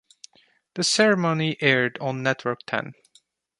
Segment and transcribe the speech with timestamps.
[0.73, 2.93] The ceremony aired on Network Ten.